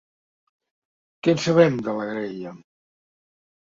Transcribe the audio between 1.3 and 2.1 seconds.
en sabem, de